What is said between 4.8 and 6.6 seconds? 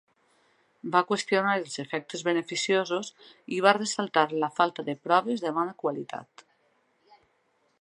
de proves de bona qualitat.